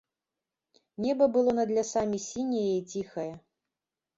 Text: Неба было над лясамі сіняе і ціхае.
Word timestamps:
Неба 1.03 1.27
было 1.35 1.53
над 1.59 1.69
лясамі 1.77 2.17
сіняе 2.29 2.67
і 2.77 2.83
ціхае. 2.95 3.31